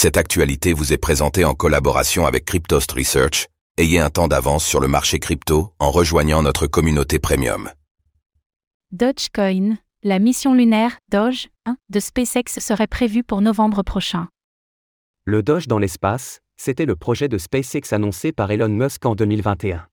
Cette 0.00 0.16
actualité 0.16 0.74
vous 0.74 0.92
est 0.92 0.96
présentée 0.96 1.44
en 1.44 1.54
collaboration 1.54 2.24
avec 2.24 2.44
Cryptost 2.44 2.92
Research. 2.92 3.48
Ayez 3.78 3.98
un 3.98 4.10
temps 4.10 4.28
d'avance 4.28 4.64
sur 4.64 4.78
le 4.78 4.86
marché 4.86 5.18
crypto 5.18 5.74
en 5.80 5.90
rejoignant 5.90 6.40
notre 6.40 6.68
communauté 6.68 7.18
premium. 7.18 7.68
Dogecoin, 8.92 9.76
la 10.04 10.20
mission 10.20 10.54
lunaire 10.54 11.00
Doge 11.10 11.48
1 11.66 11.76
de 11.88 11.98
SpaceX 11.98 12.60
serait 12.60 12.86
prévue 12.86 13.24
pour 13.24 13.40
novembre 13.40 13.82
prochain. 13.82 14.28
Le 15.24 15.42
Doge 15.42 15.66
dans 15.66 15.80
l'espace, 15.80 16.42
c'était 16.56 16.86
le 16.86 16.94
projet 16.94 17.26
de 17.26 17.36
SpaceX 17.36 17.92
annoncé 17.92 18.30
par 18.30 18.52
Elon 18.52 18.68
Musk 18.68 19.04
en 19.04 19.16
2021. 19.16 19.84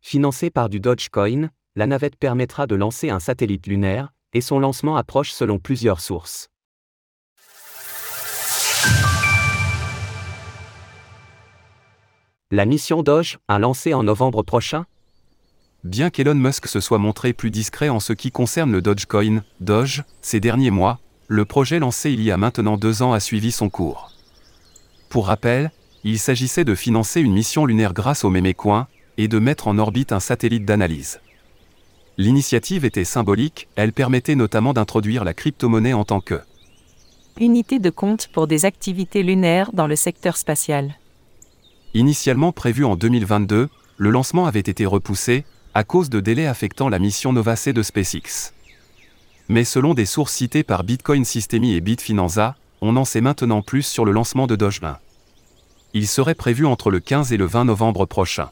Financé 0.00 0.48
par 0.48 0.70
du 0.70 0.80
Dogecoin, 0.80 1.50
la 1.76 1.86
navette 1.86 2.16
permettra 2.16 2.66
de 2.66 2.74
lancer 2.74 3.10
un 3.10 3.20
satellite 3.20 3.66
lunaire, 3.66 4.14
et 4.32 4.40
son 4.40 4.58
lancement 4.58 4.96
approche 4.96 5.32
selon 5.32 5.58
plusieurs 5.58 6.00
sources. 6.00 6.48
La 12.52 12.64
mission 12.64 13.04
Doge, 13.04 13.38
a 13.46 13.60
lancé 13.60 13.94
en 13.94 14.02
novembre 14.02 14.42
prochain 14.42 14.84
Bien 15.84 16.10
qu'Elon 16.10 16.34
Musk 16.34 16.66
se 16.66 16.80
soit 16.80 16.98
montré 16.98 17.32
plus 17.32 17.52
discret 17.52 17.88
en 17.88 18.00
ce 18.00 18.12
qui 18.12 18.32
concerne 18.32 18.72
le 18.72 18.82
Dogecoin, 18.82 19.44
Doge, 19.60 20.02
ces 20.20 20.40
derniers 20.40 20.72
mois, 20.72 20.98
le 21.28 21.44
projet 21.44 21.78
lancé 21.78 22.10
il 22.10 22.20
y 22.20 22.32
a 22.32 22.36
maintenant 22.36 22.76
deux 22.76 23.02
ans 23.02 23.12
a 23.12 23.20
suivi 23.20 23.52
son 23.52 23.70
cours. 23.70 24.10
Pour 25.10 25.28
rappel, 25.28 25.70
il 26.02 26.18
s'agissait 26.18 26.64
de 26.64 26.74
financer 26.74 27.20
une 27.20 27.34
mission 27.34 27.66
lunaire 27.66 27.92
grâce 27.92 28.24
au 28.24 28.30
Mémécoin, 28.30 28.88
et 29.16 29.28
de 29.28 29.38
mettre 29.38 29.68
en 29.68 29.78
orbite 29.78 30.10
un 30.10 30.18
satellite 30.18 30.64
d'analyse. 30.64 31.20
L'initiative 32.16 32.84
était 32.84 33.04
symbolique, 33.04 33.68
elle 33.76 33.92
permettait 33.92 34.34
notamment 34.34 34.72
d'introduire 34.72 35.22
la 35.22 35.34
crypto-monnaie 35.34 35.92
en 35.92 36.04
tant 36.04 36.20
que 36.20 36.40
unité 37.38 37.78
de 37.78 37.90
compte 37.90 38.26
pour 38.26 38.48
des 38.48 38.64
activités 38.64 39.22
lunaires 39.22 39.70
dans 39.72 39.86
le 39.86 39.94
secteur 39.94 40.36
spatial. 40.36 40.96
Initialement 41.92 42.52
prévu 42.52 42.84
en 42.84 42.94
2022, 42.94 43.68
le 43.96 44.10
lancement 44.10 44.46
avait 44.46 44.60
été 44.60 44.86
repoussé, 44.86 45.44
à 45.74 45.82
cause 45.82 46.08
de 46.08 46.20
délais 46.20 46.46
affectant 46.46 46.88
la 46.88 47.00
mission 47.00 47.32
Nova 47.32 47.56
C 47.56 47.72
de 47.72 47.82
SpaceX. 47.82 48.52
Mais 49.48 49.64
selon 49.64 49.94
des 49.94 50.06
sources 50.06 50.32
citées 50.32 50.62
par 50.62 50.84
Bitcoin 50.84 51.24
Systemi 51.24 51.74
et 51.74 51.80
Bitfinanza, 51.80 52.54
on 52.80 52.96
en 52.96 53.04
sait 53.04 53.20
maintenant 53.20 53.60
plus 53.60 53.82
sur 53.82 54.04
le 54.04 54.12
lancement 54.12 54.46
de 54.46 54.54
Dogecoin. 54.54 54.98
Il 55.92 56.06
serait 56.06 56.36
prévu 56.36 56.64
entre 56.64 56.92
le 56.92 57.00
15 57.00 57.32
et 57.32 57.36
le 57.36 57.46
20 57.46 57.64
novembre 57.64 58.06
prochain. 58.06 58.50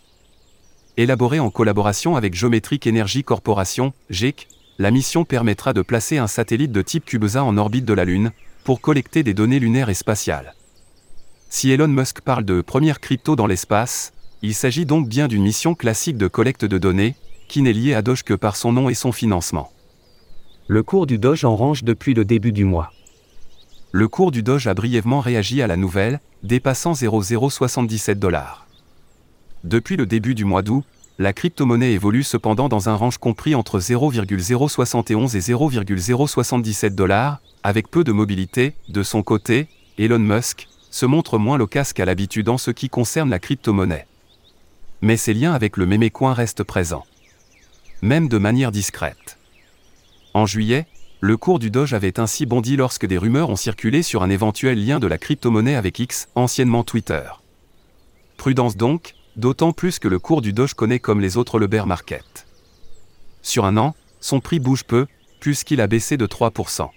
Élaborée 0.96 1.38
en 1.38 1.50
collaboration 1.50 2.16
avec 2.16 2.34
Geometric 2.34 2.88
Energy 2.88 3.22
Corporation, 3.22 3.92
GEC, 4.10 4.48
la 4.78 4.90
mission 4.90 5.24
permettra 5.24 5.72
de 5.72 5.82
placer 5.82 6.18
un 6.18 6.26
satellite 6.26 6.72
de 6.72 6.82
type 6.82 7.04
CubeSat 7.04 7.44
en 7.44 7.56
orbite 7.56 7.84
de 7.84 7.94
la 7.94 8.04
Lune, 8.04 8.32
pour 8.64 8.80
collecter 8.80 9.22
des 9.22 9.32
données 9.32 9.60
lunaires 9.60 9.90
et 9.90 9.94
spatiales. 9.94 10.54
Si 11.50 11.70
Elon 11.70 11.88
Musk 11.88 12.20
parle 12.20 12.44
de 12.44 12.60
première 12.60 13.00
crypto 13.00 13.34
dans 13.34 13.46
l'espace, 13.46 14.12
il 14.42 14.54
s'agit 14.54 14.84
donc 14.84 15.08
bien 15.08 15.28
d'une 15.28 15.42
mission 15.42 15.74
classique 15.74 16.18
de 16.18 16.28
collecte 16.28 16.66
de 16.66 16.76
données, 16.76 17.16
qui 17.48 17.62
n'est 17.62 17.72
liée 17.72 17.94
à 17.94 18.02
Doge 18.02 18.22
que 18.22 18.34
par 18.34 18.54
son 18.54 18.72
nom 18.72 18.90
et 18.90 18.94
son 18.94 19.12
financement. 19.12 19.72
Le 20.66 20.82
cours 20.82 21.06
du 21.06 21.16
Doge 21.16 21.46
en 21.46 21.56
range 21.56 21.84
depuis 21.84 22.12
le 22.12 22.26
début 22.26 22.52
du 22.52 22.64
mois. 22.64 22.92
Le 23.92 24.08
cours 24.08 24.30
du 24.30 24.42
Doge 24.42 24.66
a 24.66 24.74
brièvement 24.74 25.20
réagi 25.20 25.62
à 25.62 25.66
la 25.66 25.78
nouvelle, 25.78 26.20
dépassant 26.42 26.92
0,077 26.92 28.18
dollars. 28.18 28.66
Depuis 29.64 29.96
le 29.96 30.04
début 30.04 30.34
du 30.34 30.44
mois 30.44 30.60
d'août, 30.60 30.84
la 31.18 31.32
crypto-monnaie 31.32 31.92
évolue 31.92 32.24
cependant 32.24 32.68
dans 32.68 32.90
un 32.90 32.94
range 32.94 33.16
compris 33.16 33.54
entre 33.54 33.80
0,071 33.80 35.34
et 35.34 35.40
0,077 35.40 36.94
dollars, 36.94 37.40
avec 37.62 37.90
peu 37.90 38.04
de 38.04 38.12
mobilité, 38.12 38.74
de 38.90 39.02
son 39.02 39.22
côté, 39.22 39.66
Elon 39.98 40.18
Musk, 40.18 40.68
se 40.98 41.06
montre 41.06 41.38
moins 41.38 41.58
loquace 41.58 41.92
qu'à 41.92 42.04
l'habitude 42.04 42.48
en 42.48 42.58
ce 42.58 42.72
qui 42.72 42.88
concerne 42.88 43.30
la 43.30 43.38
crypto-monnaie. 43.38 44.08
Mais 45.00 45.16
ses 45.16 45.32
liens 45.32 45.52
avec 45.52 45.76
le 45.76 45.86
mémécoin 45.86 46.34
restent 46.34 46.64
présents. 46.64 47.06
Même 48.02 48.28
de 48.28 48.36
manière 48.36 48.72
discrète. 48.72 49.38
En 50.34 50.44
juillet, 50.44 50.88
le 51.20 51.36
cours 51.36 51.60
du 51.60 51.70
Doge 51.70 51.94
avait 51.94 52.18
ainsi 52.18 52.46
bondi 52.46 52.76
lorsque 52.76 53.06
des 53.06 53.16
rumeurs 53.16 53.48
ont 53.48 53.54
circulé 53.54 54.02
sur 54.02 54.24
un 54.24 54.28
éventuel 54.28 54.84
lien 54.84 54.98
de 54.98 55.06
la 55.06 55.18
crypto-monnaie 55.18 55.76
avec 55.76 56.00
X, 56.00 56.26
anciennement 56.34 56.82
Twitter. 56.82 57.22
Prudence 58.36 58.76
donc, 58.76 59.14
d'autant 59.36 59.70
plus 59.70 60.00
que 60.00 60.08
le 60.08 60.18
cours 60.18 60.42
du 60.42 60.52
Doge 60.52 60.74
connaît 60.74 60.98
comme 60.98 61.20
les 61.20 61.36
autres 61.36 61.60
le 61.60 61.68
bear 61.68 61.86
market. 61.86 62.48
Sur 63.42 63.66
un 63.66 63.76
an, 63.76 63.94
son 64.18 64.40
prix 64.40 64.58
bouge 64.58 64.82
peu, 64.82 65.06
puisqu'il 65.38 65.80
a 65.80 65.86
baissé 65.86 66.16
de 66.16 66.26
3%. 66.26 66.90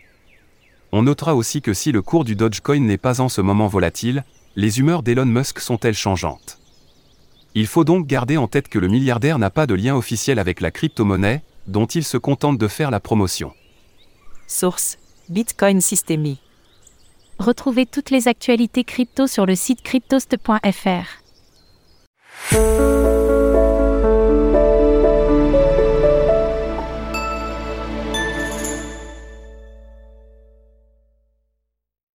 On 0.93 1.03
notera 1.03 1.35
aussi 1.35 1.61
que 1.61 1.73
si 1.73 1.91
le 1.91 2.01
cours 2.01 2.25
du 2.25 2.35
Dogecoin 2.35 2.81
n'est 2.81 2.97
pas 2.97 3.21
en 3.21 3.29
ce 3.29 3.39
moment 3.39 3.67
volatile, 3.67 4.25
les 4.55 4.79
humeurs 4.79 5.03
d'Elon 5.03 5.25
Musk 5.25 5.59
sont-elles 5.59 5.93
changeantes? 5.93 6.59
Il 7.55 7.67
faut 7.67 7.83
donc 7.83 8.07
garder 8.07 8.37
en 8.37 8.47
tête 8.47 8.67
que 8.67 8.79
le 8.79 8.87
milliardaire 8.89 9.39
n'a 9.39 9.49
pas 9.49 9.67
de 9.67 9.73
lien 9.73 9.95
officiel 9.95 10.39
avec 10.39 10.59
la 10.59 10.71
crypto-monnaie, 10.71 11.43
dont 11.67 11.85
il 11.85 12.03
se 12.03 12.17
contente 12.17 12.57
de 12.57 12.67
faire 12.67 12.91
la 12.91 12.99
promotion. 12.99 13.53
Source 14.47 14.97
Bitcoin 15.29 15.79
Systemi. 15.79 16.39
Retrouvez 17.39 17.85
toutes 17.85 18.09
les 18.09 18.27
actualités 18.27 18.83
crypto 18.83 19.27
sur 19.27 19.45
le 19.45 19.55
site 19.55 19.81
cryptost.fr. 19.81 21.21